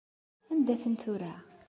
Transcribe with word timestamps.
Anda-ten 0.51 0.95
tura?! 1.01 1.33